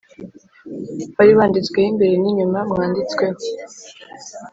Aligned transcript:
wari 1.15 1.31
wanditsweho 1.37 1.87
imbere 1.91 2.15
n,inyuma 2.17 2.59
mwanditsweho 2.71 3.39